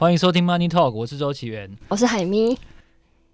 [0.00, 2.58] 欢迎收听 Money Talk，我是周启源，我是海咪。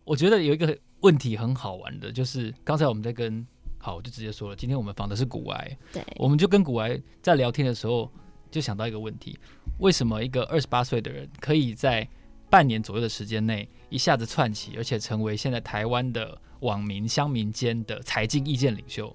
[0.03, 3.47] 我觉得有一个问题很好玩的，就是刚才我们在跟
[3.79, 8.11] 好，我就直接说了，今天我们访的是古癌，对，我们就跟古癌在聊天的时候，
[8.51, 9.39] 就想到一个问题：
[9.79, 12.05] 为什么一个二十八岁的人可以在
[12.51, 19.15] 半年左右的时间内一下子窜起，而且成为现在台湾的网民乡民间的财经意见领袖？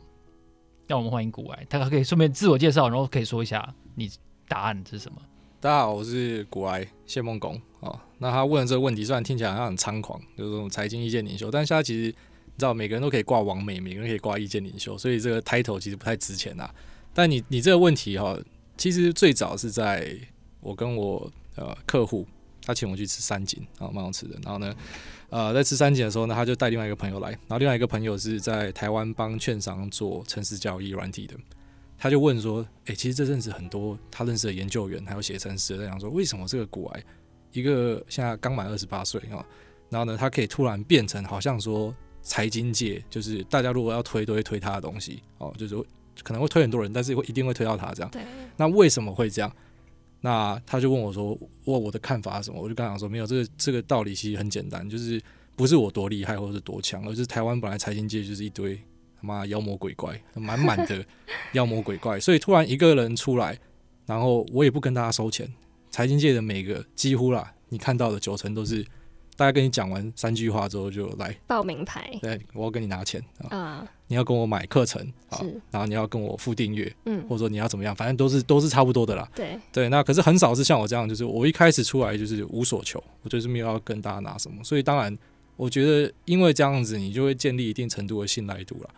[0.87, 4.09] 让我们欢迎古癌，他可以顺便自我介绍，然后可以说一下你
[4.47, 5.21] 答案是什么？
[5.61, 8.03] 大家好，我是古埃谢孟恭啊。
[8.17, 16.67] 那他问的这个问题，虽然听起来好像很猖狂，就是这种财经意见领袖，但是他其实你知道，每个人都可以挂网美，每个人可以挂意见领袖，所以这个 title 其实不太值钱呐。
[17.13, 18.35] 但你你这个问题哈，
[18.75, 20.17] 其实最早是在
[20.61, 22.25] 我跟我呃客户，
[22.65, 24.35] 他请我去吃三井啊，蛮好吃的。
[24.43, 24.75] 然后呢，
[25.29, 31.35] 呃，在吃三井的时候呢，他就带另外一个朋友来，然后另外一个朋友是在台湾帮券商做程式交易软体的，
[32.01, 37.03] 他就问说：“哎、欸，其实这阵子很多他认识的研究员还有写程式的在讲说，为什么这个股癌
[37.51, 39.45] 一个现在刚满二十八岁啊，
[39.87, 45.75] 然后呢，他可以突然变成好像说财经界就是大家如果要推都会推他的东西哦，就是
[46.23, 48.09] 可能会推很多人，但是会一定会推到他这样。
[48.09, 48.23] 对，
[48.57, 49.55] 那为什么会这样？”
[50.21, 55.21] 那他就问我说：“问我的看法是什么？”我就跟他讲说：“没有，这个这个道理其实很简单，就是
[55.55, 58.79] 不是我多厉害或者是多强，而是台湾本来财经界就是一堆
[59.21, 61.05] 他妈妖魔鬼怪，满满的
[61.53, 63.57] 妖魔鬼怪，所以突然一个人出来，
[64.05, 65.47] 然后我也不跟大家收钱，
[65.89, 68.85] 财经界的每个几乎啦，你看到的九成都是。”
[69.37, 72.07] 大家跟你讲完三句话之后，就来报名牌。
[72.21, 73.83] 对，我要跟你拿钱啊！
[74.05, 79.27] 你要跟我买课程啊，然后你要跟我付订阅，嗯，或者说你要怎么样，反正都是都是差不多的啦。
[79.33, 84.63] 对对，那可是很少是像我这样，就是我一开始出来就是无所求，我就是没有要跟大家拿什么。
[84.63, 85.17] 所以当然，
[85.55, 88.89] 我觉得因为这样子，你就会建立一定程度的信赖度了，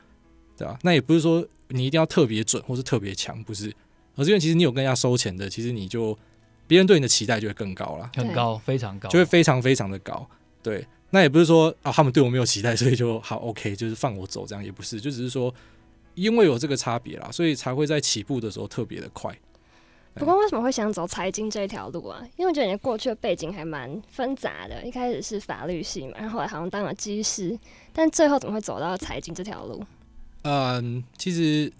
[0.57, 0.77] 对吧？
[0.83, 3.73] 那也不是说你一定要特别准或是特别强，不是，
[4.15, 6.17] 而是因为其实你有跟人家收钱的，其实你就。
[6.65, 10.25] 别人对你的期待就会更高了，很高，非常高，就会非常非常的高。
[10.63, 15.53] 对，那也不是说啊，他们对我没有期待，所以就好 OK，就是放我走这样，也不是，就只是说，
[16.15, 19.37] 因为有这个差别啦，所以才会在起步的时候特别的快。
[20.15, 22.23] 不过为什么会想走财经这条路啊？
[22.37, 27.59] 因为我觉得你过去的背景还蛮纷杂的，一开始是法律系嘛，然后后来好像当了机师，
[27.91, 29.83] 但最后怎么会走到财经这条路？
[30.43, 31.71] 嗯，其实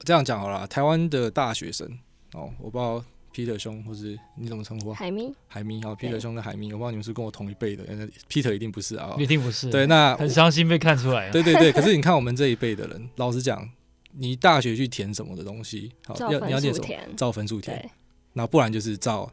[0.00, 1.88] 这样讲好了，台湾的大学生
[2.34, 3.04] 哦，我不知道。
[3.32, 4.92] Peter 兄，或是你怎么称呼？
[4.92, 7.84] 海明，海咪，好，Peter 兄跟海明，我不知道你们是跟我同一辈的
[8.28, 9.70] ，Peter 一定不是啊，一定不是。
[9.70, 11.30] 对，那很伤心被看出来。
[11.30, 13.70] 对对对， 可是你看我们这一辈的人，老实讲，
[14.14, 16.88] 你大学去填什么的东西，好，要你要填什么？
[17.16, 17.88] 照分数填，
[18.32, 19.30] 那不然就是照。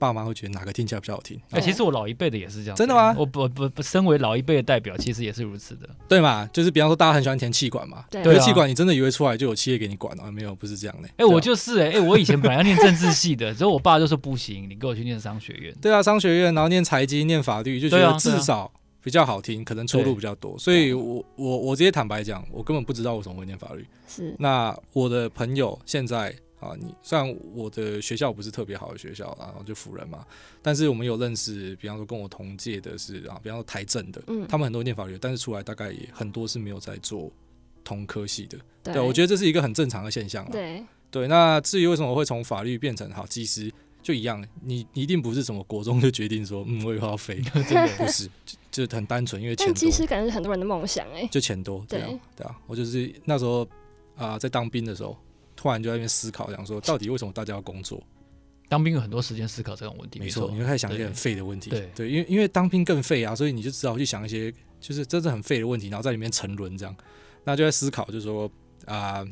[0.00, 1.38] 爸妈会觉得哪个听起来比较好听？
[1.50, 2.76] 哎、欸，其实我老一辈的也是这样。
[2.76, 3.14] 真的吗？
[3.18, 6.48] 我不不不，身为老一辈的代表，其实也是如此的，对嘛？
[6.52, 10.30] 就是比方说，大家很喜欢填气管嘛，对，气管你真的以为出来就有企业给你管啊？
[10.30, 11.08] 没有，不是这样的。
[11.08, 15.74] 哎、欸，我就是哎、欸，哎，我以前本来要念政治系的，之后我爸就说不行，你给我去念商学院。
[15.82, 18.72] 对啊，商学院，然后念财经、念法律，就觉得至少
[19.02, 20.58] 比较好听，可能出路比较多。
[20.58, 23.86] 所以我我我直接坦白讲，我根本不知道我怎么会念法律。
[24.08, 24.34] 是。
[24.38, 26.34] 那我的朋友现在。
[26.60, 30.26] 啊，你虽然我的学校不是特别好的学校，然后就辅仁嘛，
[30.60, 37.32] 但是我们有认识，比方说跟我同届的是啊，比方说台政的，嗯，他们很多念法律，但是出来大概也很多是没有在做
[37.82, 41.26] 同科系的，对，对我觉得这是一个很正常的现象，对对。
[41.28, 43.72] 那至于为什么会从法律变成好技师，
[44.02, 48.28] 就一样，你一定不是什么国中就决定说，嗯，我以后要飞， 真的不是，
[48.70, 49.72] 就是很单纯，因为钱多。
[49.72, 52.00] 技师感觉是很多人的梦想哎，就钱多，对
[52.36, 53.66] 对啊，我就是那时候
[54.14, 55.16] 啊，在当兵的时候。
[55.60, 58.02] 突然就在那边思考，想说 到底为什么大家要工作？
[58.66, 61.68] 当兵有很多时间思考这种问题，没错，你会开始想一些很废的问题。
[61.68, 64.50] 对对，因为因为当兵更废啊，所以你就只好去想一些
[64.80, 66.96] 就是真正很废的问题，然后在里面沉沦这样。
[67.44, 68.50] 那就在思考，就是说
[68.86, 69.28] 啊、呃，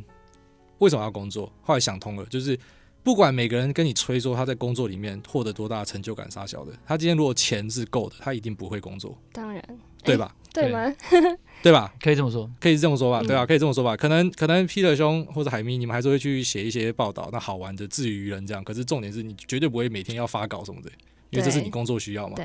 [0.81, 1.51] 为什么要工作？
[1.63, 2.59] 后来想通了，就是
[3.03, 9.17] 不管每个人跟你吹说他在工作里面获得多大的成就感，啥小的，他今天如果钱是够的，他一定不会工作。
[9.33, 9.63] 当然，
[10.05, 10.35] 对吧？
[10.53, 10.95] 对吗？
[11.63, 11.93] 对吧？
[12.01, 13.21] 可以这么说，可以这么说吧？
[13.23, 13.97] 对啊，可以这么说吧？
[13.97, 18.63] 可能可能 Peter 兄或者海咪，你们还是会去写一些报道，那好玩的自娱人这样。
[18.63, 20.91] 可是重点是你绝对不会每天要发稿什么的，
[21.31, 22.37] 因为这是你工作需要嘛。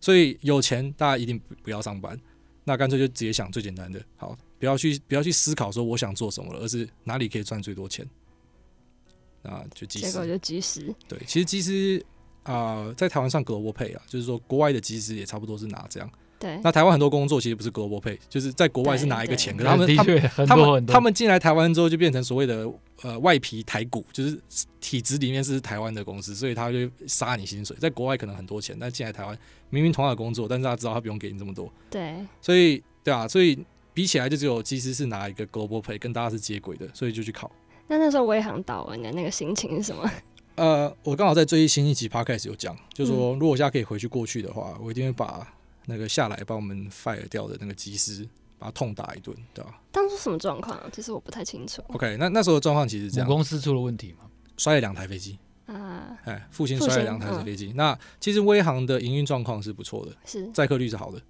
[0.00, 2.18] 所以有钱大家一定不要上班，
[2.64, 8.06] 那干脆就直接想最简单的，好，不要去不要去思考说我想做什么了，而是哪里可以赚最多钱。
[9.42, 10.94] 那就机师，结果就机师。
[11.08, 12.04] 对，其实机师
[12.44, 16.08] 啊，在台湾上 Global Pay 啊，就是说国外的机师也差不多是拿这样。
[16.40, 22.66] 对，那台湾很多工作其实不是 global pay，就是在国外是拿一个钱，可是他们他们他们他们进来台湾之后就变成所谓的
[23.02, 24.40] 呃外皮台股，就是
[24.80, 27.76] 体制里面是台湾的公司，所以他就杀你薪水。
[27.78, 29.38] 在国外可能很多钱，但进来台湾
[29.68, 31.70] 明明同样的工作，但是他知道他不用给你这么多。
[31.90, 37.50] 对，所以对啊，所以比起来就只有机师是拿一个 global pay，跟大家是接轨的，所以就去考。
[37.86, 40.10] 那那时候威航到了，你的那个心情是什么？
[40.54, 45.46] 呃，我刚好在最新一集 Podcast 有讲，就是说如果我现在可以回去过去的话，我一定会把
[45.90, 48.26] 那个下来把我们 fire 掉的那个机师，
[48.58, 49.80] 把他痛打一顿，对吧？
[49.90, 50.80] 当初什么状况？
[50.92, 51.82] 其实我不太清楚。
[51.88, 57.72] OK，那那时候的状况其实这样，公司出了问题嘛，摔了两台飞机啊，哎，复兴摔了两台飞机。
[57.72, 61.20] 嗯、那其实威航的营运状况是不错的，是载客率是好的，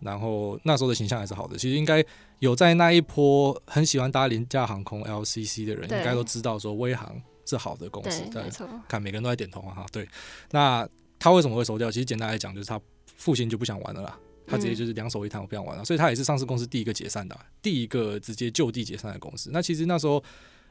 [0.00, 1.56] 然后那时候的形象还是好的。
[1.56, 2.04] 其实应该
[2.38, 8.22] 有在那一波很喜欢搭廉价航空 LCC 的人，应该都知道说威航是好的公司。
[8.30, 8.68] 对，没错。
[8.88, 10.08] 看每个人都在点头啊，哈，对。
[10.50, 10.88] 那
[11.18, 11.90] 他为什么会收掉？
[11.90, 12.80] 其实简单来讲，就是他
[13.20, 14.18] 复兴就不想玩了啦。
[14.46, 19.50] 他直接就是两手一摊，我不想玩了，所以他也是上市公司第一个解散的，第一个直接就地解散的公司。
[19.52, 20.20] 那其实那时候，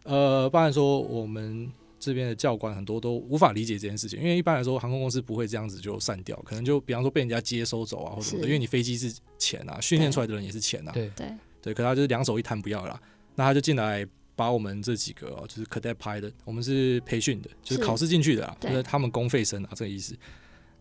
[0.03, 11.09] 呃，当然说我们这边的教官很多都无法理解这件事情，因为一般来说航空公司不会这样子就散掉，可能就比方说被人家接收走啊，或者什么的，因为你飞机是钱啊，训练出来的人也是钱啊，对。
[11.15, 11.27] 对。
[11.61, 12.97] 对，可他就是两手一摊不要了，
[13.35, 20.15] 那他就进来把我们这几个就是 cadet pilot，我们是培训的，就是考试进去的啊，就是他们公费生啊，这个意思，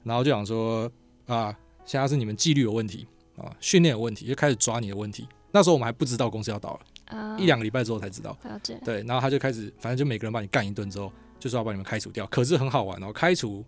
[0.05, 0.89] 然后就想说
[1.29, 1.57] 啊。
[1.85, 5.27] 现在是你们纪律有问题啊，训练有问题，就开始抓你的问题。
[5.51, 8.37] 那时候我们还不知道公司要倒了，呃、一两个礼拜之后才知道。
[8.43, 8.79] 了解。
[8.85, 11.11] 对，然后他就开始，反正就每个人把你干一顿之后，
[11.41, 12.27] 就说要把你们开除掉。
[12.27, 13.65] 可是很好玩哦，开除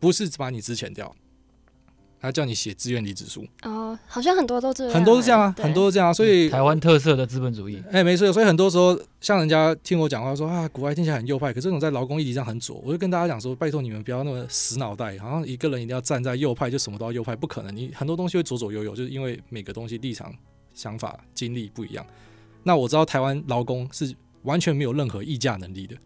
[0.00, 1.14] 不是把你资遣掉。
[2.22, 3.44] 他叫你写自愿离职书。
[3.64, 20.32] 哦，好像很多都这样，很多是这样啊，很多是这样啊，所以台湾特色的资本主义，哎、欸，没错，所以很多时候像人家听我讲话说啊，国外听起来很右派，可是这种在劳工议题上很左，我就跟大家讲说，拜托你们不要那么死脑袋，好像一个人一定要站在右派就什么都要右派，不可能，你很多东西会左左右右，就是因为每个东西立场、
[20.72, 22.06] 想法、经历不一样。
[22.62, 25.96] 那我知道台湾劳工是完全没有任何议价能力的。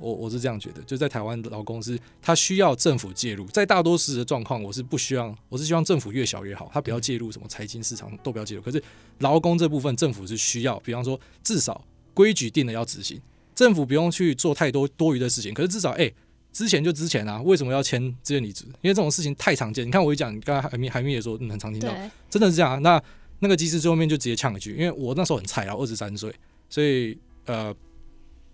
[0.00, 8.62] 我我是这样觉得，就在台湾的劳工是，他需要政府介入，在大多数的状况，我是不希望，我是希望政府越小越好，他不要介入什么财经市场都不要介入。
[8.62, 8.82] 可是
[9.18, 13.20] 劳工这部分，政府是需要，比方说至少规矩定了要执行，
[13.54, 15.52] 政府不用去做太多多余的事情。
[15.52, 16.14] 可是至少，哎、欸，
[16.52, 18.64] 之前就之前啊，为什么要签自愿离职？
[18.80, 19.86] 因为这种事情太常见。
[19.86, 21.94] 你看我一讲，你刚才海明海明也说，你很常听到，
[22.28, 22.78] 真的是这样、啊。
[22.78, 23.02] 那
[23.40, 26.34] 那个机师最后面就直接呛一句，因为我那时候很菜啊，二十三岁，
[26.68, 27.74] 所以呃。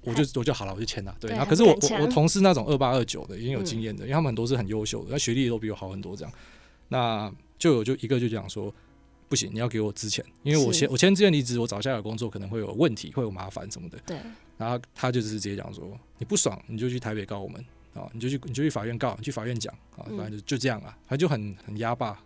[0.07, 1.15] 我就我就好了，我就签了。
[1.21, 6.15] 对，然后可是我我我同事那种二八二九的已经有经验的，因为他们很多是很优秀的，那学历都比我好很多。
[6.17, 6.33] 这样，
[6.89, 8.73] 那就有就一个就讲说，
[9.29, 13.99] 不行，你要给我资遣，因为我签我签自愿离职，我找下一个工作可能会有问题，会有麻烦什么的。
[14.07, 14.17] 对。
[14.57, 15.85] 然后他就是直接讲说，
[16.19, 17.63] 你不爽你就去台北告我们
[17.93, 22.17] 啊，你就去你就去法院告，你去法院讲啊，反正就就这样啊，他就很很压霸。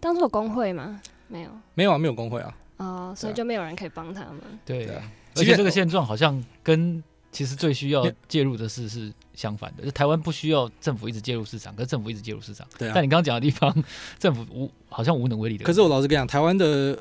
[0.00, 1.00] 当初有工会吗？
[1.28, 2.58] 没有，没有啊，没有工会啊。
[2.78, 4.40] 哦，所以就没有人可以帮他们。
[4.66, 4.86] 对，
[5.36, 7.02] 而且这个现状好像跟。
[7.32, 12.64] 其实最需要介入的事是相反的，就台湾不需要政府一直介入市场，可是政府一直介入市场。
[12.78, 12.92] 对啊。
[12.94, 13.74] 但你刚刚讲的地方，
[14.18, 15.64] 政府无好像无能为力的。
[15.64, 16.96] 可是我老实跟你讲，台湾的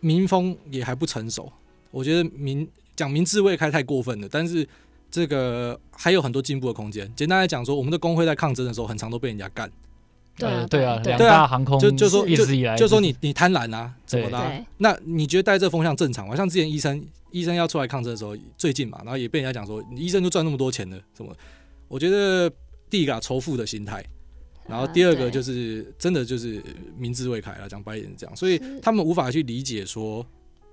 [0.00, 1.50] 民风也还不成熟。
[1.92, 4.68] 我觉得民讲民智未开太过分了，但是
[5.10, 7.10] 这个还有很多进步的空间。
[7.14, 9.70] 简单来讲说，我们的工会在抗争的时候，很常都被人家干。
[10.40, 14.64] 对啊，对啊，两大航空就就说一直以来就说你你贪婪啊，怎么的？
[14.78, 16.34] 那你觉得带这风向正常吗？
[16.34, 17.00] 像之前医生。
[17.32, 21.32] 医生要出来抗争的时候，最近嘛，然后也被人家讲说，你医生就赚那么多钱了，什么？
[21.86, 22.50] 我觉得
[22.90, 24.04] 第一个仇富的心态，
[24.66, 26.60] 然后第二个就是真的就是
[26.98, 30.26] 民智未开了，讲白一点是这样，所以他们无法去理解说，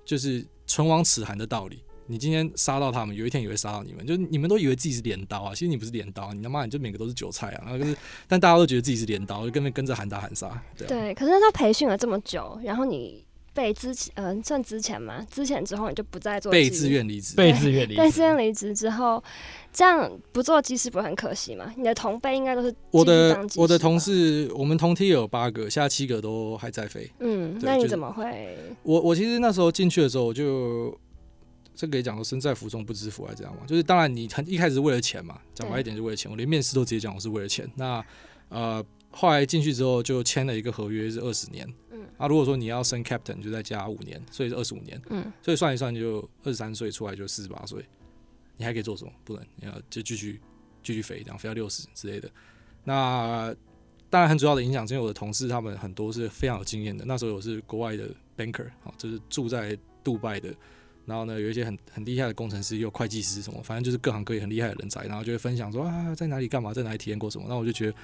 [0.04, 1.80] 就是唇亡齿寒的道理。
[2.08, 7.96] 你今天杀到他们，有一天也会杀到你们，就你们都以为自己是镰刀啊，其实你不是镰刀，你他妈你就每个都是韭菜啊，然后就是，
[8.26, 10.60] 但大家都觉得自己是镰刀，就跟着跟着喊打喊杀。
[10.76, 13.24] 对，对，可是他培训了这么久，然后你。
[13.54, 19.20] 被之前，嗯、呃，算之前嘛，之前之后你就不再做被自愿离职，被自愿离职，被自愿离职之后，
[19.72, 21.74] 这样不做机师不是很可惜吗？
[21.76, 27.10] 你的同辈应该都是我的我的同事，我们同梯有八个，现在七个都还在飞。
[27.18, 28.56] 嗯，那你怎么会？
[28.84, 30.96] 我我其实那时候进去的时候，我就
[31.78, 33.64] 这可以讲说身在福中不知福，还这样嘛。
[33.64, 36.28] 就是当然你很一开始是为了钱嘛，讲白一点是为了钱。
[36.28, 37.70] 我连面试都直接讲我是为了钱。
[37.76, 38.04] 那
[38.48, 38.84] 呃。
[39.10, 41.66] 后来进去之后就签了一个合约，是二十年。
[41.90, 45.00] 嗯，啊，如果说你要升 captain，就再加五年，所以是二十五年。
[45.08, 47.82] 嗯，所以算一算就二十三岁出来就四十八岁，
[48.58, 49.10] 你还可以做什么？
[49.24, 50.38] 不能，你要就继续
[50.82, 52.30] 继续飞，这样飞到六十之类的。
[52.84, 53.52] 那
[54.10, 57.02] 当然很主要的影响，因为我的同事他们很多是非常有经验的。
[57.06, 60.54] 那时候我是国外的 banker，好，就是住在杜拜的。
[61.08, 65.06] 然后呢，有一些很很厉害的工程师，也有会计师什么，反正就是各行各业很厉害的人才。
[65.06, 67.46] 然后就会分享说啊，在哪里干嘛，在哪里体验过什么。
[67.48, 67.94] 那我就觉得，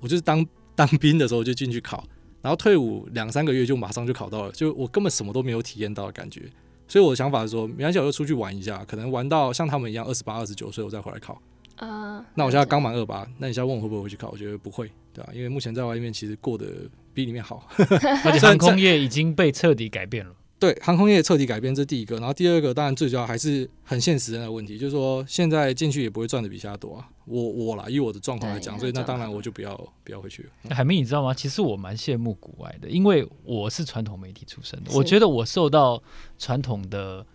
[0.00, 0.44] 我就是当。
[0.76, 2.04] 当兵的时候就进去考，
[2.42, 6.50] 然后退伍两三个月就马上就考到了，就我根本什么都没有体验到的感觉。
[6.88, 11.40] 所以我的想法是说，没关系，我就出去玩一下，可能玩到像他们一样二十八、二十九岁，我再回来考。
[11.76, 14.30] 啊、uh，那我现在刚满二八，那你现在问我会不会回去考？
[14.30, 15.30] 我觉得不会，对吧？
[15.32, 16.66] 因为目前在外面其实过得
[17.12, 17.68] 比里面好，
[18.24, 20.34] 而且航空业已经被彻底改变了。
[20.64, 22.16] 对，航空业彻底改变，这是第一个。
[22.16, 27.06] 然后第二个，当然最主要还是很现实的那个问题，就是说现在进去也不会赚的比其他多啊。
[27.26, 30.74] 我我啦，以我的状况来讲，所以那当然我就不要不要回去了。
[30.74, 31.34] 海明，你知道吗？
[31.34, 36.02] 其实我蛮羡慕国外的，因为我是传统媒体出身的，我觉得我受到
[36.38, 37.26] 传统的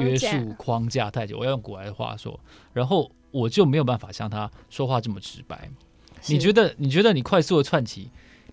[0.00, 1.36] 约束框架太久。
[1.36, 2.40] 我要用古外的话说，
[2.72, 5.68] 然后我就没有办法像他说话这么直白。
[6.28, 6.74] 你觉得？
[6.78, 8.10] 你觉得你快速的串起？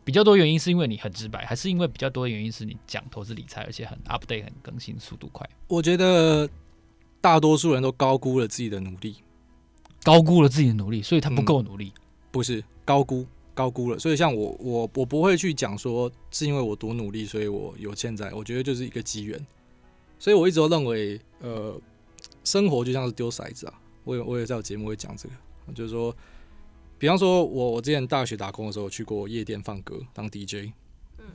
[0.07, 5.45] 比较多原因是因为你很直白，还是因为比较多的原因是你讲投资理财，而且很 update、很更新速度快？
[5.67, 6.49] 我觉得
[7.19, 9.17] 大多数人都高估了自己的努力，
[10.03, 11.91] 高估了自己的努力，所以他不够努力。
[11.93, 13.99] 嗯，不是高估，高估了。
[13.99, 18.31] 所以像我，我我不会去讲说是因为我多努力，所以我有现在。
[18.31, 19.37] 我觉得就是一个机缘。
[20.17, 21.77] 所以我一直都认为，呃，
[22.45, 23.73] 生活就像是丢骰子啊。
[24.05, 26.15] 我也我也在我节目会讲这个，就是说。
[26.99, 30.71] 比方说，我我之前大学打工的时候去过夜店放歌当 DJ，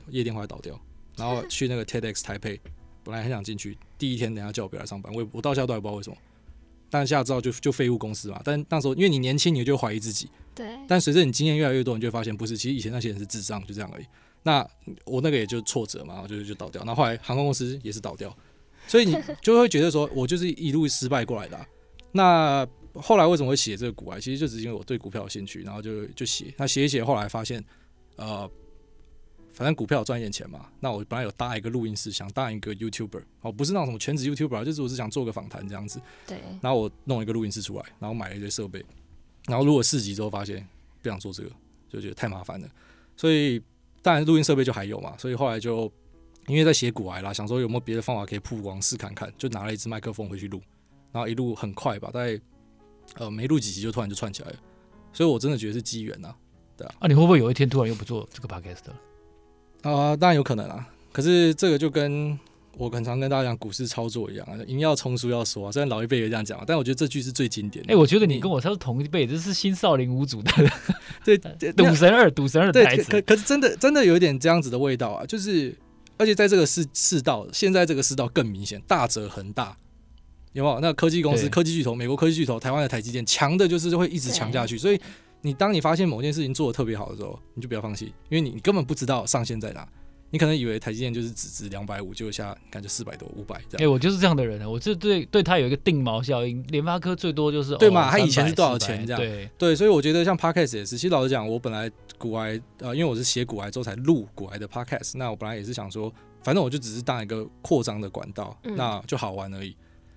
[0.09, 0.79] 夜店后来倒掉，
[1.17, 2.59] 然后去那个 TEDx 台北，
[3.03, 6.17] 本来很想进去，第一天等下叫我不要来上班，我我到现在都还不知道为什么，
[6.89, 8.41] 但现在知道就就废物公司嘛。
[8.43, 10.67] 但那时候因为你年轻，你就怀疑自己，对。
[10.87, 14.05] 但随着你经验越来越多，你就会发现不是，其实以前那些人是智障，就这样而已。
[14.43, 14.67] 那
[15.05, 16.83] 我那个也就挫折嘛，就就倒掉。
[16.83, 18.35] 那后来航空公司也是倒掉，
[18.87, 21.65] 所以你就会觉得说我就是一路失败过来的啊。
[22.11, 24.21] 那后来为什么会写这个股癌？
[24.21, 26.53] 其实就只是因为我对股票有兴趣，然后就就写。
[26.57, 27.63] 那写一写，后来发现，
[28.17, 28.47] 呃，
[29.53, 30.69] 反正股票赚一点钱嘛。
[30.79, 35.99] 那我本来有搭一个录音室，想当一个 YouTuber，哦，不是那种什么全职 YouTuber，就是我是想做个访谈这样子。
[36.27, 36.37] 对。
[36.61, 38.85] 然后我弄一个录音室出来，然后买了一堆设备，
[39.47, 40.63] 然后录了四集之后发现
[41.01, 41.49] 不想做这个，
[41.89, 42.69] 就觉得太麻烦了。
[43.17, 43.59] 所以
[44.03, 45.91] 当然录音设备就还有嘛，所以后来就
[46.45, 50.61] 因为在写股癌啦，想说有没有别的方法可以曝光试看看，就拿了一支麦克风回去录，
[51.11, 52.39] 然后一路很快吧，大概。
[53.15, 54.55] 呃，没录几集就突然就串起来了，
[55.11, 56.33] 所以我真的觉得是机缘呐，
[56.75, 56.93] 对啊。
[56.99, 58.93] 啊，你会不会有一天突然又不做这个 podcast 了？
[59.83, 60.87] 啊、呃，当然有可能啊。
[61.11, 62.37] 可是这个就跟
[62.75, 65.71] 我很常跟大家讲股市操作一样啊，赢要冲，输要说啊。
[65.71, 67.91] 虽然老一辈也这样讲，但我觉得这句是最经典的。
[67.91, 70.51] 哎、欸，我觉得你跟我他是同一辈，这是新少林五祖的
[71.23, 71.37] 对
[71.73, 73.11] 赌神二，赌神二的台词。
[73.11, 75.75] 可可是真的真的有一点这样子的味道啊，就是
[76.17, 79.77] 而且在这个世世道，现在这个世道更明显，大者恒大。
[80.53, 80.79] 有没有？
[80.79, 84.77] 那科技公司、科技巨头、美国科技巨头、台湾的台积电，强的就是会一直强下去。
[84.77, 84.99] 所以，
[85.41, 89.87] 你当你发现某件事情做的特别好的时候，你就不要放弃，因为你你根本不知道上限在哪。
[90.29, 93.81] 你可能以为台积电就是只值两百五，就下感觉四百多、五百这样。
[93.81, 94.67] 哎、欸，我就是这样的人啊！
[94.67, 96.65] 我就对对他有一个定锚效应。
[96.69, 98.07] 联发科最多就是对嘛？
[98.07, 99.21] 哦、他以前是多少钱这样？
[99.21, 100.97] 对对，所以我觉得像 Podcast 也是。
[100.97, 109.75] 其实老实讲，我本来股癌呃，因为我是写股癌之后才录股癌的 Podcast，那我本来也是想说，反正我就只是当一个扩张的管道，那就好玩而已。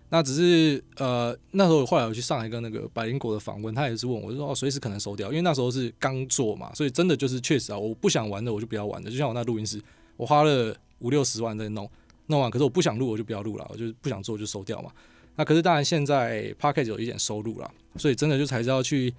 [0.09, 9.83] 那只是呃，那时候后来我去上一个那个百灵果的访问，他也是问我，就说哦，随时可能收掉，因为那时候是刚做嘛，所以真的就是确实啊，我不想玩的我就不要玩的，就像我那录音室，
[10.17, 11.91] 我花了五六十万在弄，
[12.27, 14.91] 弄完，可是我不想录我就不要录了，我就不想做就收掉嘛。
[15.35, 19.13] 那可是当然现在 Podcast 有一点收入了，所以真的就才是要去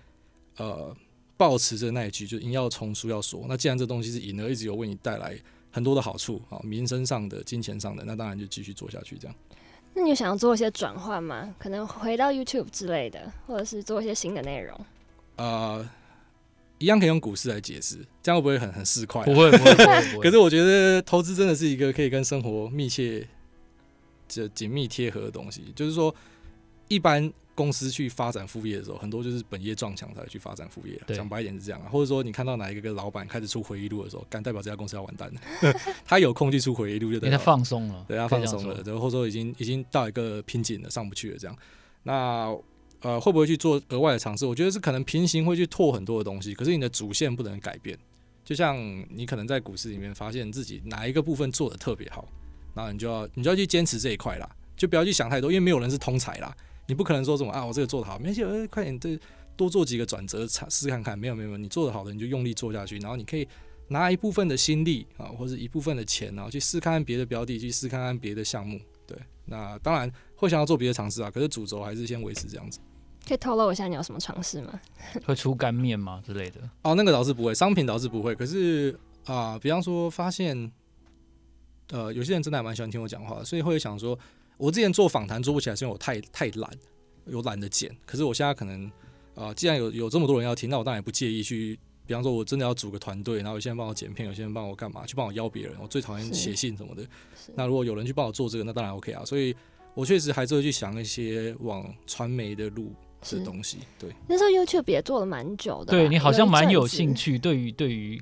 [0.55, 0.95] 呃，
[1.35, 3.45] 保持着那一句，就赢要从，输要说。
[3.47, 5.37] 那既然这东西是赢了，一直有为你带来
[5.69, 9.35] 很多的好处啊，民生上的、金钱上的，那当然就继续做下去这样。
[9.97, 11.51] 那你有想要做一些转换吗？
[11.57, 14.79] 可能回到 YouTube 之类的，或者是做一些新的内容？
[15.37, 15.89] 呃，
[16.77, 19.25] 一样可以用股市来解释，这样会不会很很市侩？
[19.25, 20.11] 不会，不会，不会。
[20.11, 23.27] 不会 可是我觉得投资真的是一个可以跟生活密切、
[24.27, 25.73] 就紧密贴合的东西。
[25.75, 26.13] 就是说，
[26.87, 27.33] 一般。
[27.57, 31.01] 公司去发展副业的时候，很多就是本业撞墙才去发展副业。
[31.07, 35.73] 讲白一点是这样啊，或者说你看到哪一个老板开始出回忆录的时候，敢代表这家公司要完蛋了。
[36.05, 41.57] 他有空去出回忆录，就等于他放松了，对他放松了，或者说已经已经到一个瓶颈了，上不去了这样。
[42.03, 42.55] 那
[43.01, 44.45] 呃，会不会去做额外的尝试？
[44.45, 47.97] 我觉得是可能平行会去拓很多的东西，可是你的主线不能改变。
[48.43, 48.77] 就像
[49.09, 52.27] 你可能在股市里面发现自己哪一个部分做的特别好，
[52.75, 56.55] 那你就要你就要去坚持这一块啦，就不要去想太多，因为没有人是通才啦。
[56.87, 59.19] 你不可能说什么啊，我这个做的好，没事，呃，快点，这
[59.55, 61.19] 多做几个转折，尝试看看。
[61.19, 63.47] 没有，没有，你做的好的，你就用力做下去，然后你可以
[63.89, 68.79] 拿一部分的心力啊，或者一部分的钱，然后去试看看别的标的，去试看看别的项目。
[69.05, 72.79] 对，那当然会想要做别的尝试啊，可是主轴还是先维持这样子。
[73.27, 74.79] 可以透露一下你有什么尝试吗？
[75.25, 76.61] 会出干面吗之类的？
[76.83, 78.33] 哦，那个倒是不会，商品倒是不会。
[78.33, 80.71] 可是啊、呃，比方说发现，
[81.89, 84.17] 呃，有些人真的还蛮喜欢听我讲话，所以会想说。
[84.57, 86.69] 我之前做访谈做不起来，是因为我太太懒，
[87.25, 87.95] 有懒得剪。
[88.05, 88.85] 可是我现在可能
[89.35, 91.79] 啊、呃，既然有有这么多人要听，那我当然也不介意去。
[92.05, 95.75] 比方说，我真的要组个团队，然后有些人帮我剪片，有些人帮我干嘛，去帮我邀别人。
[95.81, 97.05] 我最讨厌写信什么的。
[97.53, 99.25] 那如果有人去帮我做这个，那当然 OK 啊。
[99.25, 99.53] 所以
[99.93, 102.93] 我确实还是会去想一些往传媒的路
[103.29, 103.79] 的东西。
[103.99, 105.91] 对，那时候 YouTube 也做了蛮久的。
[105.91, 108.21] 对，你好像蛮有兴趣，对于对于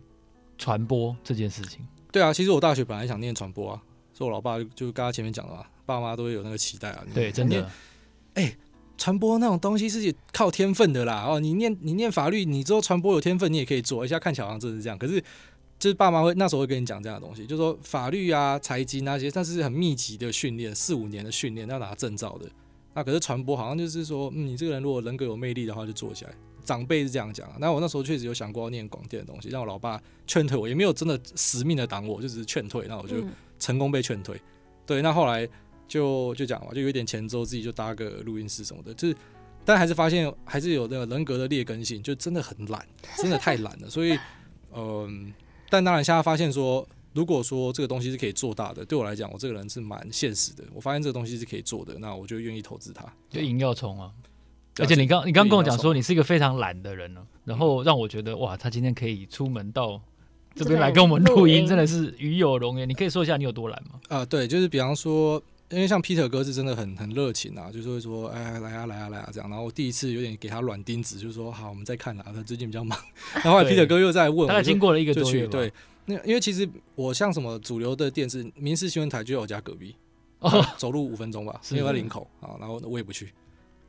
[0.57, 1.87] 传播这件事情。
[2.11, 3.79] 对啊，其实我大学本来想念传播啊。
[4.13, 7.03] 所以我老爸就就刚刚前面讲了嘛，爸妈都会有那个期待啊。
[7.13, 7.69] 对，真的。
[8.33, 8.55] 哎，
[8.97, 11.25] 传播那种东西是靠天分的啦。
[11.27, 14.05] 哦，你念你念法律，你之后传播有天分，你也可以做。
[14.05, 15.21] 一下看起来好像真的是这样，可是
[15.77, 22.49] 就是爸妈会那时候会跟你讲这样的东西，就是说法律啊、财经那些，但是很密集的训练，四五年的训练要拿证照的。
[22.93, 26.31] 那可是传播好像就是说，嗯，你这个人如果人格有魅力的话，就做起来。
[26.63, 27.47] 长辈是这样讲。
[27.59, 32.87] 那我那时候确实有想过要念广电的东西，让我老爸劝退我，也没有真的死命的挡我，就只是劝退。
[32.87, 33.17] 那我就
[33.59, 34.35] 成功被劝退。
[34.83, 35.47] 对，那后来
[35.87, 39.15] 就就讲嘛，就有点钱之后，自己就搭个录音室什么的，就是，
[39.63, 42.85] 但还是发现还是有那个人格的劣根性，就真的很懒，
[43.17, 43.89] 真的太懒了。
[43.89, 44.17] 所以，
[44.73, 45.33] 嗯，
[45.69, 46.87] 但当然现在发现说。
[47.15, 50.65] 如果说这个东西是可以做大的，对我来讲，我这个人是蛮现实的。
[50.73, 53.05] 我发现这个东西是可以做的，那我就愿意投资它。
[53.29, 54.11] 就硬要冲啊！
[54.79, 60.01] 而且你刚你刚跟我讲说你是一个非常懒的人呢，然后让我觉得哇，他今天可以出门到
[60.55, 62.89] 这边来跟我们录音，真的是与有荣焉。
[62.89, 63.97] 你可以说一下你有多懒吗？
[64.09, 65.41] 啊，对，就是比方说，
[65.75, 69.49] 因为像 Peter 哥是真的很很热情啊，就是会说哎来啊来啊来啊这样。
[69.49, 72.97] 然后我第一次有点给他软钉子，就是说好，我们再看啊，他最近比较忙。
[73.35, 75.71] 然后后来 Peter 哥又在问，大概经过了一个多月，对。
[76.05, 79.95] 那因为其实我像什么主流的电视、民视新闻台就在我家隔壁，
[80.77, 83.33] 走路五分钟吧， 因为在林口啊，然后我也不去。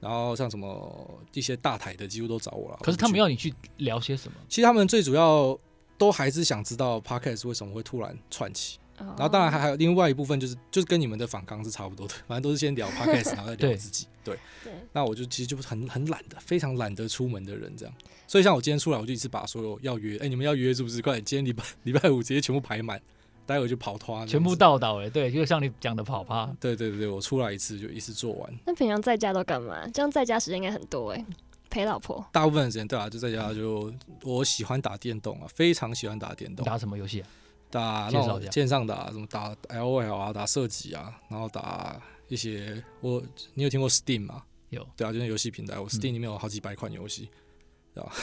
[0.01, 2.79] 然后像什么一些大台的几乎都找我了。
[2.83, 4.39] 可是他们要你去聊些什么？
[4.49, 5.59] 其实他们最主要
[5.97, 8.79] 都还是想知道 Podcast 为什么会突然窜起。
[8.99, 14.07] 然后当然还还有另外一部分就是就是跟你们的访纲是差不多的， 反正都是先聊 Podcast，然后再聊自己。
[14.25, 14.73] 对，对。
[14.93, 17.95] 那我就其实就是很很懒的，非常懒得出门的人这样。
[18.27, 21.01] 所以像我今天出来，我就一次把所有要约，哎、欸，你们要约是不是？
[21.03, 23.01] 快点，今天礼拜 礼拜五直接全部排满，
[23.45, 26.51] 待会就跑摊，全部到倒哎，对，就像你讲的跑趴。
[26.59, 28.53] 对对对，我出来一次就一次做完。
[28.65, 29.87] 那平常在家都干嘛？
[29.95, 31.25] 这样在家时间应该很多哎，
[31.71, 32.25] 陪老婆。
[32.33, 33.93] 大部分的时间对啊，就在家就
[34.25, 36.67] 我喜欢打电动啊，非常喜欢打电动。
[36.67, 37.29] 打什么游戏啊？
[37.77, 43.23] 打那种线上打什么打 L O L 啊，打射击啊，然后打一些我
[43.55, 44.43] 你有听过 Steam 吗？
[44.71, 44.87] 有。
[44.97, 47.29] 对啊，就是游戏平台，我 Steam 里面有好几百款游戏。
[47.33, 47.33] 嗯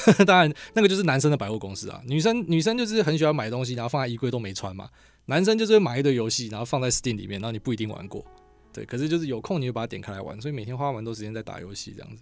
[0.27, 1.99] 当然，那个就是男生的百货公司啊。
[2.05, 4.87] 女生女生就是很喜欢买东西，然后放在衣柜都没穿嘛。
[5.25, 8.23] 男生就是会买一堆游戏，然后放在 Steam 里面，然后你不一定玩过。
[8.71, 12.21] 对，可是就是有空你就把它点开来玩，所以每天花蛮多时间在打游戏这样子。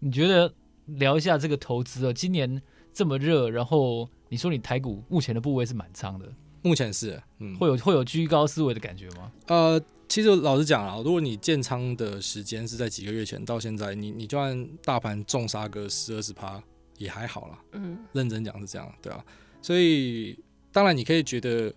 [0.00, 0.52] 你觉得
[0.86, 2.12] 聊一下这个投资啊？
[2.12, 2.60] 今年
[2.92, 6.26] 这么热，然后你说你台股目前的部位是满仓的，
[6.62, 9.30] 目前是，嗯，会有会有居高思维的感觉吗？
[9.48, 9.80] 呃。
[10.08, 16.62] 其实老实讲啊，如果你建仓的时间是在几个月前到现在，你你就算大盘重杀个十二十趴
[16.98, 17.58] 也还好啦。
[17.72, 19.24] 嗯，认真讲是这样，对啊。
[19.62, 20.38] 所以
[20.70, 21.72] 当然你可以觉得，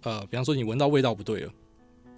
[0.00, 1.52] 呃，比方说你闻到味道不对了，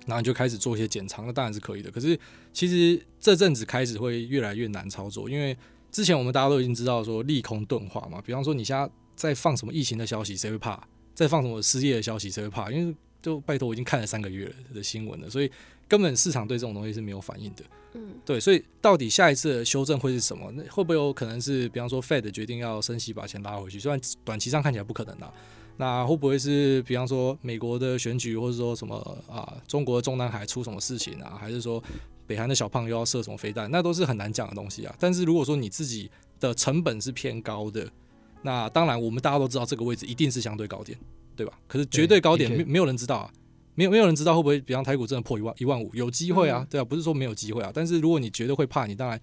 [0.07, 1.91] 然后你就开始做一些减仓，那当然是可以的。
[1.91, 2.17] 可是
[2.53, 5.57] 其实这阵子开始会越来越难操作，因为
[5.91, 8.23] 之前我们大家都已经知道说利空钝化嘛。
[8.25, 10.81] 比方说你现在在放什么疫情的消息，谁会怕？
[11.15, 12.71] 再放什么失业的消息，谁会怕？
[12.71, 15.51] 因为就拜托，我已经看了三个月了的新闻了，所以
[15.89, 17.65] 根本市场对这种东西是没有反应的。
[17.95, 20.53] 嗯，对，所以到底下一次的修正会是什么？
[20.53, 23.81] 那会不会有可能是，比方说 Fed 决定要升息把钱拉回去？
[23.81, 25.33] 虽然短期上看起来不可能啦，
[25.79, 28.97] 那会不会是，比方说美国的选举，或者说什么
[29.29, 31.39] 啊，中国的中南海出什么事情啊？
[31.41, 31.83] 还是说
[32.27, 33.71] 北韩的小胖又要射什么飞弹？
[33.71, 34.95] 那都是很难讲的东西啊。
[35.01, 37.91] 但是如果说你自己的成本是偏高的，
[38.43, 40.99] 那当然我们大家都知道这个位置一定是相对高点。
[41.37, 41.53] 对吧？
[41.69, 43.31] 可是绝对高点没没有人知道啊，
[43.75, 47.71] 没有没有人知道会不会，比方台股真的破一万一万五，有机会啊，对啊，不是说没有机会啊。
[47.75, 49.21] 但是如果你觉得会怕，你当然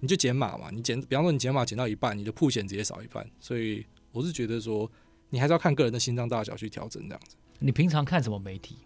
[0.00, 3.24] 你就减码嘛，你减，比方说你减码减到一半，你的铺险直接少一半。
[3.38, 4.90] 所以我是觉得说，
[5.30, 7.36] 你还是要看个人的心脏大小去调整这样子。
[7.60, 8.78] 你平常看什么媒体？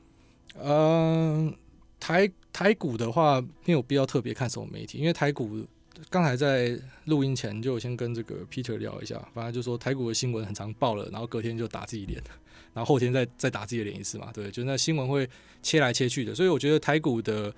[0.58, 1.54] 嗯、呃，
[1.98, 5.66] 台台股的话没有必要特别看什么媒体，因为台股。
[6.10, 12.22] 刚才在录音前就先跟这个 Peter 聊一下，反正就说台股的新闻很常爆了，然后隔天就打自己脸，
[12.74, 15.28] 然后后天再再打自己脸一次嘛，对，就那新闻会
[15.62, 17.54] 切来切去的，所以我觉得台股的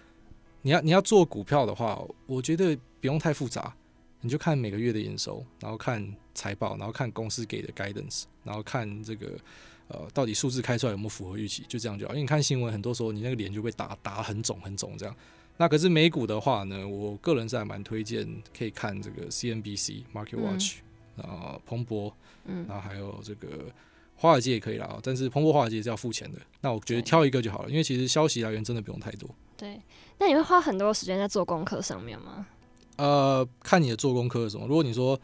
[0.62, 3.74] 你要你要做股票的话，我觉得不用太复杂，
[4.20, 9.36] 你就看每个月的营收，然后看财报，然后看公司给的 guidance，然后看这个
[9.88, 12.12] 呃到底数字开出来有没有符合预期，就这样就好。
[12.12, 15.14] 因为你看新闻很多时候你那个脸就被打打很肿很肿这样。
[15.60, 20.76] 那可是美股的话呢，我个人是还蛮推荐可以看这个 CNBC Market Watch，
[21.16, 22.16] 啊、嗯，然后彭博，
[22.46, 23.66] 嗯，然后还有这个
[24.14, 26.38] 华尔街也可以啦，但是彭博华尔街是要付钱的。
[26.60, 29.28] 那我觉得挑一个就好了，因为其实消息来源真的不用太多。
[29.56, 29.80] 对，
[30.18, 32.46] 那你会花很多时间在做功课上面吗？
[32.96, 34.64] 呃，看你的做功课是什么。
[34.68, 35.20] 如果你说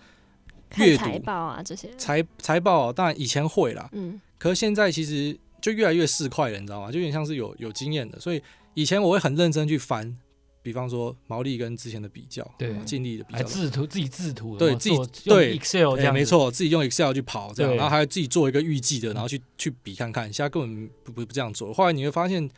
[0.68, 6.90] 看财报啊这些财财报，当然以前会啦，嗯，可是现在其实就越来越市侩了，你知道吗？
[6.90, 8.42] 就有点像是有有经验的，所以
[8.74, 10.16] 以前我会很认真去翻。
[10.64, 20.24] 比方说毛利跟之前的比较，对，净利的比较，还制图自己制图，对自己对 Excel 这样，没错，自己用 Excel 去跑这样，然后还要自己做一个预计的，然后去去比看看。
[20.32, 21.70] 现在根本不不不这样做。
[21.74, 22.48] 后来你会发现，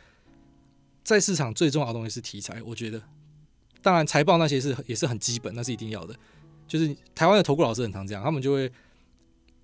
[1.03, 3.01] 在市场最重要的东西是题材，我觉得。
[3.81, 6.15] 当然财报那些是也是很基本，那是一定要的。
[6.65, 8.71] 就是台湾的投顾老师很常这样，他们就会，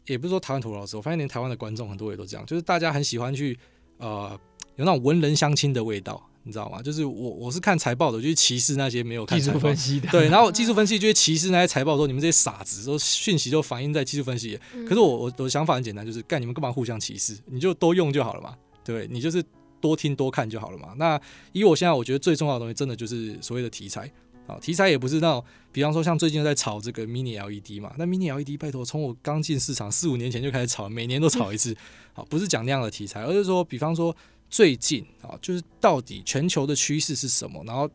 [0.05, 3.57] 也不是说台湾投顾老师，我发现连台湾的观众很多也都这样，就是大家很喜欢去
[3.99, 4.39] 呃
[4.75, 6.29] 有那种文人相亲的味道。
[6.45, 6.81] 你知道吗？
[6.81, 10.09] 就是我我是看财报的，就是歧视那些没有看技术分析的。
[10.09, 14.59] 对， 然后技术分析就会歧视那些财报说你们这些傻子，说讯息都反映在技术分析。
[14.85, 17.37] 可是我我我的想法很简单，就是干你们干嘛互相歧视？
[17.45, 18.53] 你就都用就好了嘛，
[18.83, 19.41] 对，你就是
[19.79, 20.89] 多听多看就好了嘛。
[20.97, 21.17] 那
[21.53, 24.11] 以我现在我觉得最重要的东西，真的就是所谓的题材
[24.45, 31.73] 啊，题材也不是那种，比方说像最近在炒这个 Mini LED 嘛，那 Mini LED 拜托，从我刚进市场四五年前就开始炒，每年都炒一次，
[32.11, 34.13] 好，不是讲那样的题材，而是说比方说。
[34.53, 37.63] 最近啊，就是到底全球的趋势是什么？
[37.65, 37.89] 然后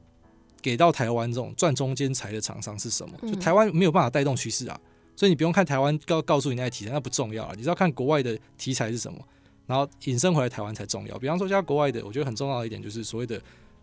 [0.60, 3.16] 给到台湾这种赚中间财的厂商是什么？
[3.22, 4.80] 就台湾没有办法带动趋势啊，
[5.14, 7.52] 所以你不用看台湾告告诉你那些题材，那不重要啊。
[7.54, 9.24] 你知道看国外的题材是什么，
[9.68, 11.16] 然后引申回来台湾才重要。
[11.16, 13.40] 比方说，像国外的，我觉得很重要的一点就是所谓的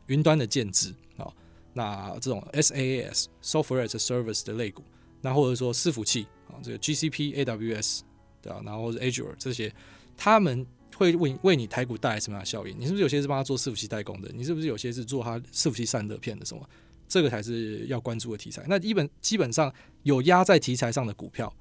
[0.07, 1.31] 云端的建制啊，
[1.71, 4.83] 那这种 SaaS Software as a Service 的类股，
[5.21, 8.01] 那或者说伺服器啊，这个 GCP、AWS
[8.41, 9.73] 对啊，然后 Azure 这些，
[10.17, 10.67] 他们。
[10.97, 12.75] 会为为你台股带来什么样的效应？
[12.79, 14.31] 你是不是有些是帮他做伺服器代工的？
[14.33, 16.67] 你是不是有些是做他伺服器散热片的什么？
[17.07, 18.65] 这个才是要关注的题材。
[18.67, 19.71] 那基本基本上
[20.03, 21.53] 有压在题材上的股票，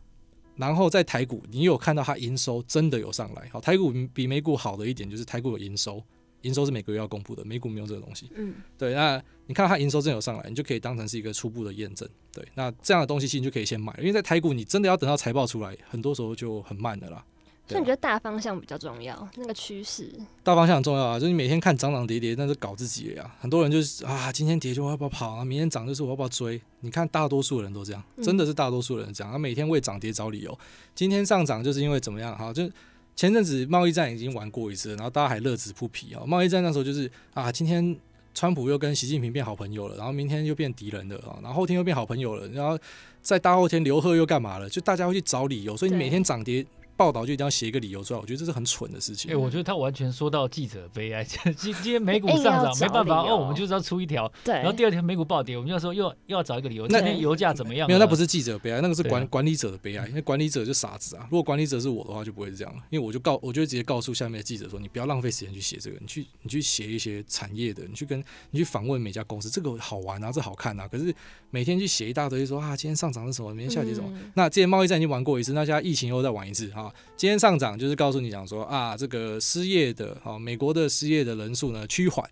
[0.57, 3.47] 然后在台股你有看到它营收真的有上来。
[3.53, 6.03] 好，台股比美股好的一点就是台股有营收，
[6.41, 8.31] 营收是每个月要公布的，美股没有这个东西。
[8.35, 8.95] 嗯，对。
[8.95, 12.09] 那你看它营收真的有上来，你就可以当成是一个初步的验证。
[12.33, 17.23] 对，那这样的东西其实你就可以先买，因为在台股你真的要等到财报出来，很多时候就很慢的啦。
[17.67, 19.27] 所以你觉得大方向比较重要？
[19.37, 21.19] 那个趋势，大方向很重要啊！
[21.19, 23.35] 就是你每天看涨涨跌跌，那是搞自己呀。
[23.41, 25.43] 很多人就是啊，今天跌就我要不要跑啊？
[25.43, 26.61] 明天涨就是我要不要追？
[26.81, 29.33] 你看大多数人都这样，真的是大多数人这样。
[29.33, 30.59] 他每天为涨跌找理由。
[30.95, 32.37] 今天上涨就是因为怎么样？
[32.37, 32.71] 哈，就
[33.17, 36.23] 前阵子贸易战已经玩过一次，然后大家还乐此不疲啊。
[36.27, 37.97] 贸易战那时候就是啊，今天
[38.35, 42.79] 川普又跟习近平变好朋友了，然后明天又变敌人了啊，然后后天又变好朋友了，然后
[43.23, 44.69] 在大后天刘贺又干嘛了？
[44.69, 46.67] 就大家会去找理由，所以你每天涨跌。
[46.97, 49.31] 报道就一定要写一个理由出来，我觉得这是很蠢的事情。
[49.31, 51.25] 哎、欸，我觉得他完全说到记者悲哀。
[51.57, 54.31] 今今天美股上涨，没办法哦，我们就是要出一条。
[54.45, 54.55] 对。
[54.55, 56.87] 然后第二天美股暴跌，我们就要说又又要找一个理由。
[56.89, 57.89] 那今天油价怎么样？
[57.89, 60.07] 没有，那不是记者悲哀，那个是管、啊、管理者的悲哀。
[60.09, 61.27] 因为管理者就傻子啊。
[61.31, 62.83] 如果管理者是我的话，就不会是这样了。
[62.91, 70.87] 因为我就告，我就直接告诉下面的记者说，你不要浪费时间去写这个，你去你去写一些产业的，你去跟你去访问每家公司，这个好玩啊，这好看啊。
[70.87, 71.15] 可是
[71.51, 74.09] 每天去写一大堆说啊，今天上涨是什么，明天下跌什么。
[74.13, 76.95] 嗯、那之前贸易战已经玩过一次，那现在疫情又再玩一次哈。
[77.17, 77.65] 今天上涨。
[77.79, 82.25] 就是告诉你讲说啊，这个失业的啊，美国的失业的人数呢趋缓，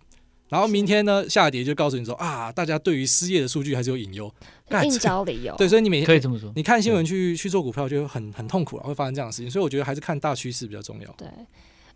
[0.47, 4.31] 然后明天呢下跌就告诉你说啊，大家对于失业的数据还是有隐忧，
[4.83, 5.55] 硬找理由。
[5.57, 9.51] 对，所以你每天可以这么说，你看新闻去去做股票就很很痛苦了，会发生这样的事情。
[9.51, 11.11] 所以我觉得还是看大趋势比较重要。
[11.17, 11.27] 对，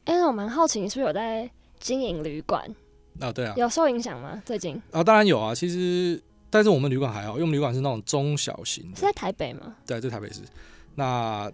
[0.06, 2.64] 哎、欸，我蛮好奇你是不是有在经营旅馆？
[3.20, 4.42] 啊，对啊，有受影响吗？
[4.46, 5.54] 最近啊，当然有啊。
[5.56, 9.76] 其实，但是我们旅馆还好，因为我们旅馆是那种中小型的，是在台北吗？
[9.86, 10.42] 对，在台北市。
[10.96, 11.52] 那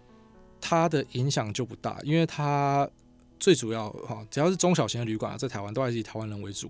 [0.63, 2.89] 它的影响就不大，因为它
[3.37, 6.69] 最主要哈，只要是中小型的旅馆，在台湾都还是以台湾人为主。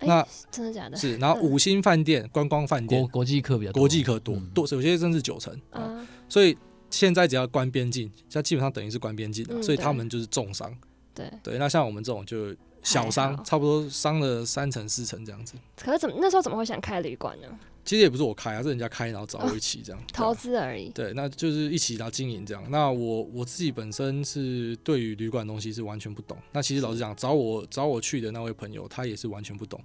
[0.00, 0.96] 欸、那真的假的？
[0.96, 6.06] 是，然后五星饭店、观光饭店、国国际客比较多，国际客多多，有些甚至九成啊。
[6.28, 6.54] 所以
[6.90, 10.70] 现在只要关边境，它基本上等于是关边境的，所以他们就是重伤。
[11.14, 15.54] 对对，那像我们这种就小伤，差不多伤了三成四成这样子。
[15.76, 17.46] 可是怎么那时候怎么会想开旅馆呢？
[17.84, 20.88] 其实也不是我开啊，是人家开，然后找我一起这样、哦、投资而已。
[20.90, 22.62] 对，那就是一起然后经营这样。
[22.70, 26.36] 那我我自己本身是对于旅馆东西是完全不懂。
[26.52, 29.80] 那其实老实讲，找我找我去的那位朋友，他也是完全不懂。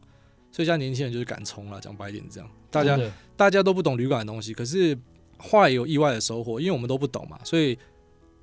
[0.52, 2.50] 所以现在年轻人就是敢冲了，讲白一点这样。
[2.70, 3.00] 大家
[3.36, 4.96] 大家都不懂旅馆的东西，可是
[5.38, 7.76] 后来有意外的收获，因为我们都不懂嘛，所以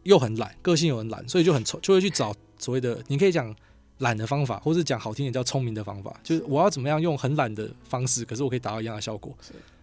[0.03, 3.55] 又很懒，个性又很懒，所以就很就会去找所谓的你可以讲。
[3.99, 9.33] 懒的方法，或是讲好听点叫聪明的方法，就是我要怎么样用很懒的方式，可是我可以达到一样的效果。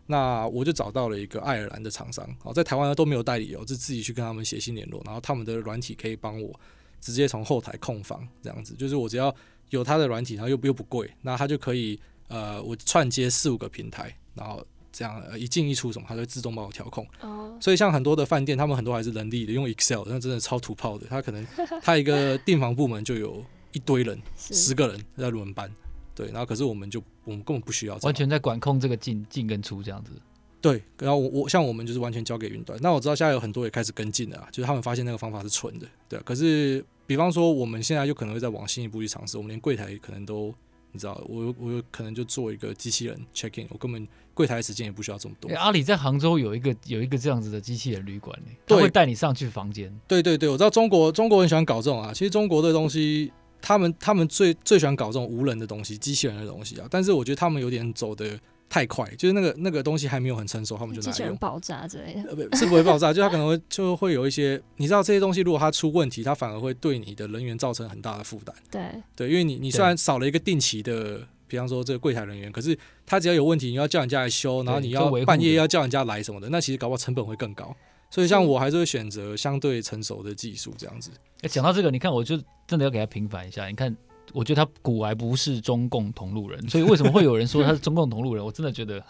[0.08, 6.54] 那我就找到了一个爱尔兰的厂商，好，在台湾都没有代理，我就自己去跟他们写信联络，然后他们的软体可以帮我
[7.00, 9.34] 直接从后台控房这样子，就是我只要
[9.70, 11.98] 有他的软体，然后又又不贵，那他就可以
[12.28, 17.08] 呃，我串接四五个平台，然后这样一进一出什么，它就会自动帮我调控。
[17.22, 21.48] 哦，所以像很多的饭店，他们很多还是人力的，用 Excel，那真的超土炮的，他可能
[21.82, 23.42] 他一个订房部门就有。
[23.74, 25.72] 一堆人，十个人在轮班，
[26.16, 30.12] 对，然后可是我们就我们根本不需要，完全在管控这个进进跟出这样子。
[30.60, 32.78] 对，然后我我像我们就是完全交给云端。
[32.84, 36.20] 那我知道现在有很多也开始跟进了，就是他们发现那个方法是纯的，对。
[36.20, 40.54] 可是比方说我们现在就可能会再往新一步去尝试，我们连柜台可能都
[40.92, 45.50] 你知道，我我有可能就做一个机器人 check in，我根本柜台时间也不需要这么多。
[45.50, 49.92] 欸，阿里在杭州有一个有一个这样子的机器人旅馆，他会带你上去房间。
[50.08, 53.32] 对对对，我知道中国中国很喜欢搞这种啊，其实中国的东西。
[53.62, 56.88] 他们他们最最喜欢搞这种无人的东西，机器人的东西啊。
[56.90, 62.30] 但是我觉得他们有点走的太快，就是那个那个东西还没有很成熟，他们就拿来用爆炸之类的。
[62.30, 68.56] 呃，不是不会爆炸， 就它可能会就会有一些，你知道这些东西如果它出问题，它反而会对你的人员造成很大的负担。
[68.72, 68.82] 对
[69.16, 77.76] 对，因为你你虽然少了一个定期的，比方说这个柜台人员，可是他只要有问题，你要叫人家来修，然后你要半夜要叫人家来什么的，那其实搞不好成本会更高。
[78.12, 81.10] 所以像我还是会选择相对成熟的技术这样子。
[81.42, 83.98] 哎，讲到这个，你看我就真的要给他平反一下，你看。
[84.34, 88.40] 我觉得他古来不是中共同路人，所以为什么会有人说他是中共同路人？
[88.46, 89.04] 我真的觉得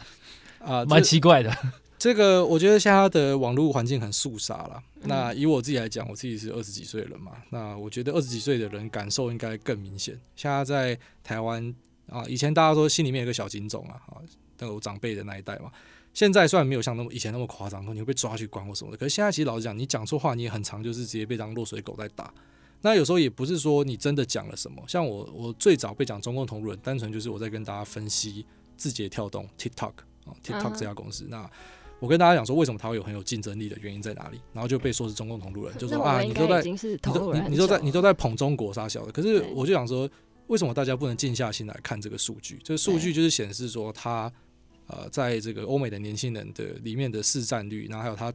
[0.57, 1.55] 啊，蛮奇怪的。
[1.99, 4.81] 这个我觉得现在的网络环境很肃杀了。
[5.03, 10.19] 那以我自己来讲，我自己是二十几岁的人嘛，那我觉得二十几岁的人感受应该更明显。
[10.35, 11.71] 现在在台湾
[12.09, 14.17] 啊，以前大家说心里面有个小警种啊，啊，
[14.57, 15.71] 都有长辈的那一代嘛。
[16.13, 22.33] 现在虽然没有像那么以前那么夸张，说你会被抓去关或什么的，可是现在其实老实讲，你讲错话，你也很常就是直接被当落水狗在打。
[22.81, 28.45] 那有时候也不是说你真的讲了什么，像我，我最早被讲中共同路人，单纯就是我在跟大家分析
[28.75, 29.93] 字节跳动 TikTok
[30.25, 31.25] 啊 TikTok 这家公司。
[31.25, 31.29] Uh huh.
[31.31, 31.51] 那
[31.99, 36.75] 我跟大家讲说，为什么它会有很有竞争力的原因在哪里，然后就被说是中共同路人，就说啊，你都在你
[37.13, 39.11] 都你你都在你都在捧中国杀小的。
[39.11, 40.09] 可是我就想说，
[40.47, 42.59] 为什么大家不能静下心来看这个数据？
[42.63, 44.31] 这个数据就是显示说，它
[44.91, 48.33] 呃，在这个欧美的年轻人的里面的市占率，然后还有它。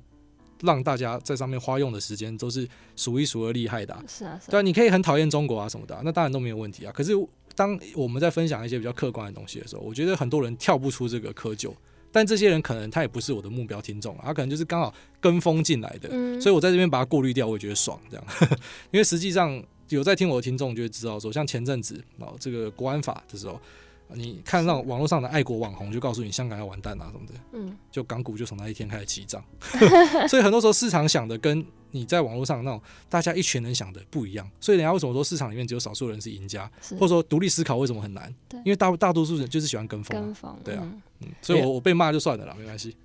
[0.63, 2.67] 让大家在上面花用的时间都是
[2.97, 6.93] 数一数二厉害的，啊，是啊，是啊，对啊，你可以很讨厌中国啊什么的，啊，那当然都没有问题啊。
[6.93, 7.13] 可是
[7.55, 11.71] 当我们在分享一些比较客观的东西的时候，我觉得很多人跳不出这个窠臼，
[12.11, 18.25] 但这些人可能他也不是我的目标听众，他可能就是刚好跟风进来的，嗯，所以我在这边把它过滤掉，我也觉得爽，这样，
[18.91, 23.61] 因为实际上有在听我的听众就会知道说，像前阵子哦这个国安法的时候。
[24.15, 29.45] 你看到网络上的爱国网红就告诉你香港要完蛋啊什么的，嗯，就港股就从那一天开始起涨，
[30.29, 38.33] 所以很多时候市场想的跟你在网络上那种大家一群人想的不一样，所以人家为什么说市场里面只有少数人是赢家，或者说独立思考为什么很难？
[38.49, 38.61] 对。
[38.61, 42.97] 因为大大多数人就是喜欢跟风，跟风，对啊，嗯，所以我我被骂就算了啦，没关系。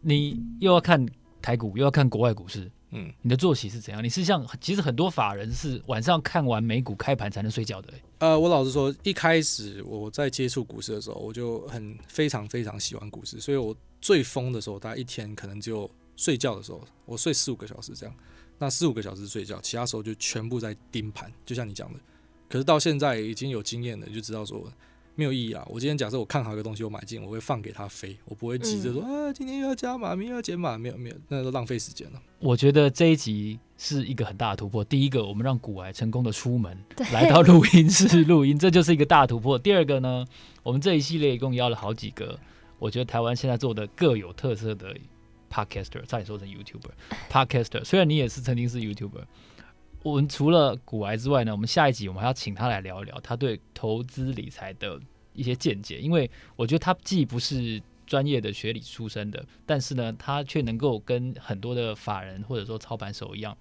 [0.00, 1.04] 你又要看
[1.42, 2.70] 台股，又要看国外股市。
[2.90, 4.02] 嗯，你的作息是怎样？
[4.02, 7.92] 你是像其实很多法人是晚上看完美股开盘才能睡觉的。
[8.18, 18.14] 呃，我老实说，一开始我在接触股市的时候，我就很非常非常喜欢股市，所以我最疯的时候，大概一天可能只有睡觉的时候，我睡四五个小时这样。
[18.58, 21.98] 那四五个小时睡觉，其他时候就全部在盯盘，就像你讲的。
[22.48, 24.66] 可是到现在已经有经验了，就知道说。
[25.18, 25.66] 没有意义啊！
[25.68, 32.22] 我今天假设我看好一个东西，我买进，我会放给它飞，我不会急着说、嗯、啊，今天又要加码，明天要减码，没有没有，那都浪费时间了。
[32.38, 34.84] 我觉得这一集是一个很大的突破。
[34.84, 39.58] 第一个，我们让古癌成功的出门 对来到录音室录音，这就是一个大突破。
[39.58, 40.24] 第二个呢，
[40.62, 42.38] 我们这一系列一共邀了好几个，
[42.78, 44.94] 我觉得台湾现在做的各有特色的
[45.50, 47.82] podcaster，差点说成 YouTuber，podcaster。
[47.82, 49.24] 虽然你也是曾经是 YouTuber。
[50.02, 54.98] 我们除了股癌之外呢，我们下一集我们还要请他来聊一聊他对投资理财的
[55.32, 63.56] 一些见解，因为我觉得他既不是专业的学理出身的，但是呢，他却能够跟很多的法人或者说操盘手一样，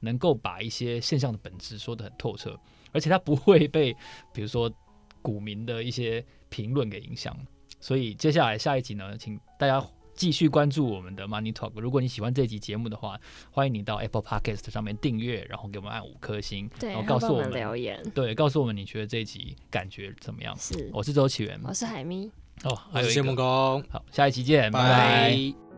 [0.00, 2.58] 能够把一些现象的本质说得很透彻，
[2.90, 3.94] 而且他不会被
[4.32, 4.72] 比如说
[5.20, 7.36] 股民的一些评论给影响。
[7.80, 9.84] 所以接下来下一集呢，请大家。
[10.14, 11.72] 继续关注我们的 Money Talk。
[11.80, 13.18] 如果你喜欢这集节目的话，
[13.50, 20.56] 欢迎你到 Apple Podcast 上面订阅，然后给我们按五颗星，然后告诉我们，我们留言，对，告诉我们你觉得这一集感觉怎么样？
[20.58, 22.30] 是，我是周启源，我是海咪，
[22.64, 24.88] 哦，还有谢木工，好，下一期见，拜拜。
[24.88, 25.71] 拜拜。